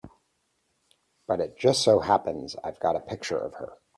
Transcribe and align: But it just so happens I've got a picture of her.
But 1.27 1.39
it 1.41 1.55
just 1.59 1.83
so 1.83 1.99
happens 1.99 2.55
I've 2.63 2.79
got 2.79 2.95
a 2.95 2.99
picture 3.01 3.37
of 3.37 3.53
her. 3.53 3.77